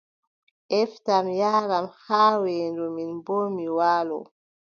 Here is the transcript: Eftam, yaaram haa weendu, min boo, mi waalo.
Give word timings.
Eftam, 0.81 1.25
yaaram 1.39 1.87
haa 2.05 2.33
weendu, 2.43 2.83
min 2.95 3.11
boo, 3.25 3.45
mi 3.55 3.65
waalo. 3.77 4.19